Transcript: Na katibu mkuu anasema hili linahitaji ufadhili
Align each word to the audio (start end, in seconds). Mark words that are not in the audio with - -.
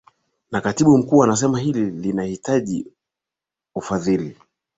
Na 0.51 0.61
katibu 0.61 0.97
mkuu 0.97 1.23
anasema 1.23 1.59
hili 1.59 1.91
linahitaji 1.91 2.87
ufadhili 3.75 4.37